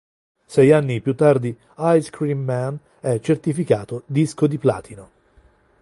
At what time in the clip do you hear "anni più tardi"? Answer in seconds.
0.71-1.55